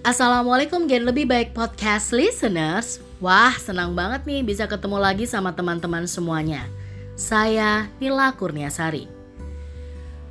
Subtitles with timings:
[0.00, 1.04] Assalamualaikum Gen.
[1.04, 3.04] Lebih Baik Podcast Listeners.
[3.20, 6.64] Wah senang banget nih bisa ketemu lagi sama teman-teman semuanya.
[7.20, 9.04] Saya Nila Kurniasari.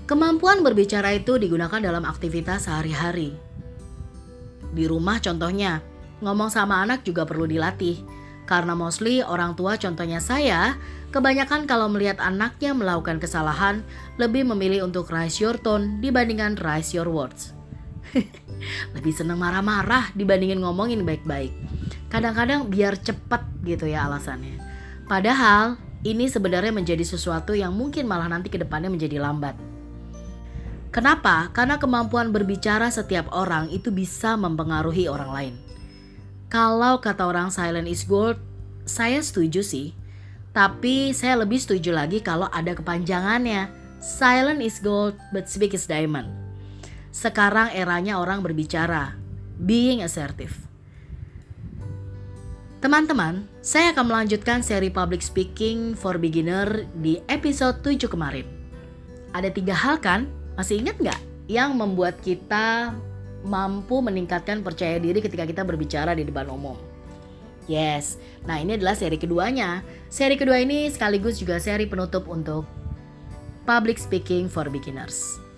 [0.10, 3.38] Kemampuan berbicara itu digunakan dalam aktivitas sehari-hari.
[4.74, 5.86] Di rumah contohnya
[6.26, 8.02] Ngomong sama anak juga perlu dilatih.
[8.50, 10.82] Karena mostly orang tua contohnya saya
[11.14, 13.86] Kebanyakan kalau melihat anaknya melakukan kesalahan
[14.18, 17.59] Lebih memilih untuk raise your tone dibandingkan raise your words
[18.96, 21.54] lebih seneng marah-marah dibandingin ngomongin baik-baik.
[22.10, 24.58] Kadang-kadang biar cepet gitu ya alasannya.
[25.06, 29.58] Padahal ini sebenarnya menjadi sesuatu yang mungkin malah nanti ke depannya menjadi lambat.
[30.90, 31.54] Kenapa?
[31.54, 35.56] Karena kemampuan berbicara setiap orang itu bisa mempengaruhi orang lain.
[36.50, 38.42] Kalau kata orang silent is gold,
[38.90, 39.94] saya setuju sih.
[40.50, 43.70] Tapi saya lebih setuju lagi kalau ada kepanjangannya.
[44.02, 46.39] Silent is gold, but speak is diamond.
[47.10, 49.18] Sekarang eranya orang berbicara,
[49.58, 50.54] being assertive.
[52.80, 58.48] Teman-teman, saya akan melanjutkan seri public speaking for beginner di episode 7 kemarin.
[59.36, 60.30] Ada tiga hal kan?
[60.56, 61.20] Masih ingat nggak?
[61.50, 62.94] Yang membuat kita
[63.44, 66.78] mampu meningkatkan percaya diri ketika kita berbicara di depan umum.
[67.66, 69.82] Yes, nah ini adalah seri keduanya.
[70.08, 72.70] Seri kedua ini sekaligus juga seri penutup untuk
[73.66, 75.49] public speaking for beginners.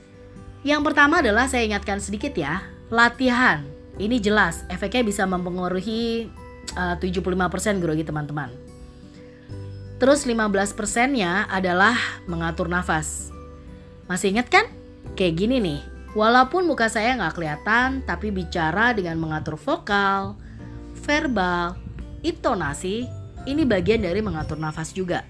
[0.62, 2.62] Yang pertama adalah saya ingatkan sedikit ya,
[2.94, 3.66] latihan.
[3.98, 6.30] Ini jelas efeknya bisa mempengaruhi
[6.78, 8.54] uh, 75% grogi teman-teman.
[10.02, 11.94] Terus 15%-nya adalah
[12.26, 13.30] mengatur nafas.
[14.10, 14.66] Masih ingat kan?
[15.14, 15.80] Kayak gini nih,
[16.18, 20.34] walaupun muka saya nggak kelihatan, tapi bicara dengan mengatur vokal,
[21.06, 21.78] verbal,
[22.26, 23.06] intonasi,
[23.46, 25.22] ini bagian dari mengatur nafas juga.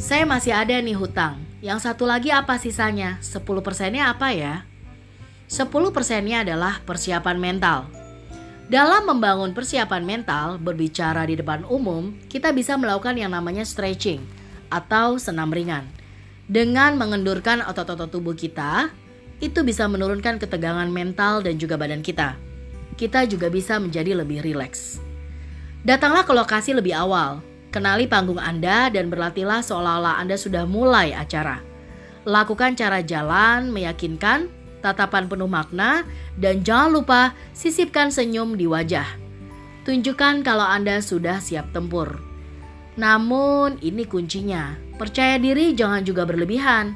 [0.00, 1.43] Saya masih ada nih hutang.
[1.64, 3.16] Yang satu lagi apa sisanya?
[3.24, 4.68] 10 persennya apa ya?
[5.48, 7.88] 10 persennya adalah persiapan mental.
[8.68, 14.20] Dalam membangun persiapan mental, berbicara di depan umum, kita bisa melakukan yang namanya stretching
[14.68, 15.88] atau senam ringan.
[16.44, 18.92] Dengan mengendurkan otot-otot tubuh kita,
[19.40, 22.36] itu bisa menurunkan ketegangan mental dan juga badan kita.
[23.00, 25.00] Kita juga bisa menjadi lebih rileks.
[25.80, 27.40] Datanglah ke lokasi lebih awal,
[27.74, 31.58] Kenali panggung Anda dan berlatihlah seolah-olah Anda sudah mulai acara.
[32.22, 34.46] Lakukan cara jalan meyakinkan,
[34.78, 36.06] tatapan penuh makna,
[36.38, 39.18] dan jangan lupa sisipkan senyum di wajah.
[39.82, 42.22] Tunjukkan kalau Anda sudah siap tempur.
[42.94, 46.94] Namun ini kuncinya, percaya diri jangan juga berlebihan.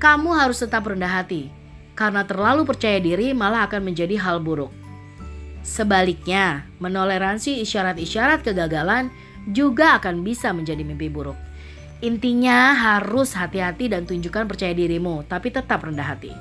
[0.00, 1.52] Kamu harus tetap rendah hati,
[1.92, 4.72] karena terlalu percaya diri malah akan menjadi hal buruk.
[5.60, 9.12] Sebaliknya, menoleransi isyarat-isyarat kegagalan
[9.50, 11.36] juga akan bisa menjadi mimpi buruk.
[12.04, 16.32] Intinya harus hati-hati dan tunjukkan percaya dirimu, tapi tetap rendah hati.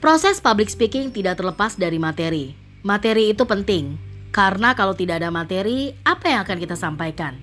[0.00, 2.56] Proses public speaking tidak terlepas dari materi.
[2.80, 4.00] Materi itu penting,
[4.32, 7.36] karena kalau tidak ada materi, apa yang akan kita sampaikan?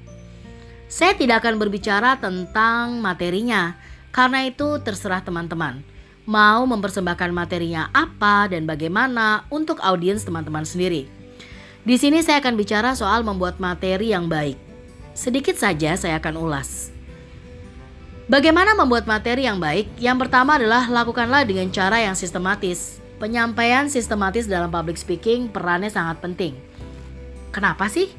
[0.87, 3.75] Saya tidak akan berbicara tentang materinya,
[4.15, 5.83] karena itu terserah teman-teman.
[6.27, 11.16] Mau mempersembahkan materinya apa dan bagaimana untuk audiens teman-teman sendiri.
[11.87, 14.59] Di sini saya akan bicara soal membuat materi yang baik.
[15.15, 16.91] Sedikit saja saya akan ulas.
[18.27, 19.95] Bagaimana membuat materi yang baik?
[19.95, 22.99] Yang pertama adalah lakukanlah dengan cara yang sistematis.
[23.23, 26.59] Penyampaian sistematis dalam public speaking perannya sangat penting.
[27.55, 28.11] Kenapa sih?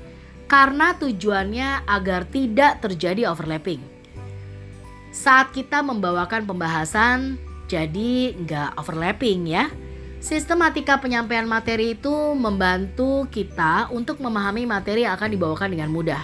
[0.49, 3.85] Karena tujuannya agar tidak terjadi overlapping.
[5.13, 7.37] Saat kita membawakan pembahasan,
[7.69, 9.69] jadi nggak overlapping ya.
[10.19, 16.19] Sistematika penyampaian materi itu membantu kita untuk memahami materi yang akan dibawakan dengan mudah.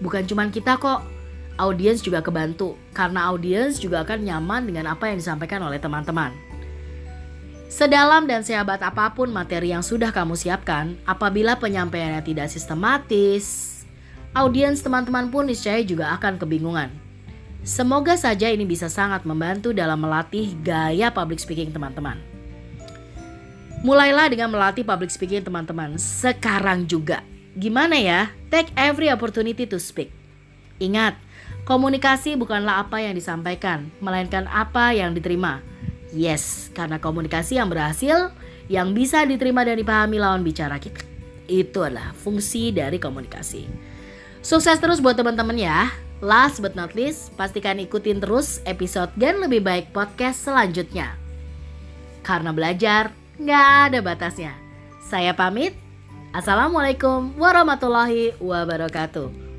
[0.00, 1.04] Bukan cuma kita kok,
[1.60, 6.32] audiens juga kebantu karena audiens juga akan nyaman dengan apa yang disampaikan oleh teman-teman.
[7.68, 13.68] Sedalam dan sehebat apa pun materi yang sudah kamu siapkan, apabila penyampaiannya tidak sistematis,
[14.32, 16.88] audiens teman-teman pun niscaya juga akan kebingungan.
[17.60, 22.31] Semoga saja ini bisa sangat membantu dalam melatih gaya public speaking teman-teman.
[23.82, 27.26] Mulailah dengan melatih public speaking teman-teman sekarang juga.
[27.58, 28.30] Gimana ya?
[28.46, 30.14] Take every opportunity to speak.
[30.78, 31.18] Ingat,
[31.66, 35.66] komunikasi bukanlah apa yang disampaikan, melainkan apa yang diterima.
[36.14, 38.30] Yes, karena komunikasi yang berhasil,
[38.70, 41.02] yang bisa diterima dan dipahami lawan bicara kita.
[41.50, 43.66] Itu adalah fungsi dari komunikasi.
[44.46, 45.90] Sukses terus buat teman-teman ya.
[46.22, 51.18] Last but not least, pastikan ikutin terus episode Gen Lebih Baik Podcast selanjutnya.
[52.22, 53.10] Karena belajar
[53.42, 54.54] nggak ada batasnya.
[55.02, 55.74] Saya pamit.
[56.32, 59.51] Assalamualaikum warahmatullahi wabarakatuh.